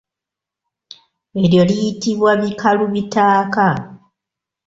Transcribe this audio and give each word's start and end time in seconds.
Eryo 1.41 1.61
liyitibwa 1.69 2.31
bikalubitaaka. 2.41 3.67